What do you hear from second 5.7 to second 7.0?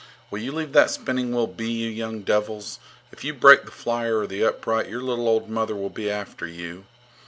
will be after you.